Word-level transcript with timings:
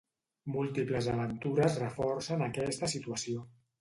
Múltiples 0.53 1.09
aventures 1.15 1.77
reforcen 1.83 2.45
aquesta 2.47 2.91
situació. 2.99 3.45